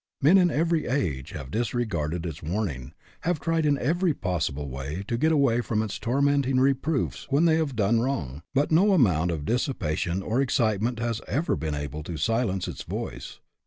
Men 0.19 0.39
in 0.39 0.49
every 0.49 0.87
age 0.87 1.29
have 1.33 1.51
disregarded 1.51 2.25
its 2.25 2.41
warning; 2.41 2.95
have 3.19 3.39
tried 3.39 3.67
in 3.67 3.77
every 3.77 4.15
possible 4.15 4.67
way 4.67 5.03
to 5.07 5.15
get 5.15 5.31
away 5.31 5.61
from 5.61 5.83
its 5.83 5.99
tormenting 5.99 6.59
reproofs 6.59 7.27
when 7.29 7.45
they 7.45 7.57
have 7.57 7.75
done 7.75 7.99
wrong; 7.99 8.41
but 8.55 8.71
no 8.71 8.93
amount 8.93 9.29
of 9.29 9.45
dissipation 9.45 10.23
or 10.23 10.41
excite 10.41 10.81
ment 10.81 10.97
has 10.97 11.21
ever 11.27 11.55
been 11.55 11.75
able 11.75 12.01
to 12.01 12.17
silence 12.17 12.67
its 12.67 12.81
voice. 12.81 13.39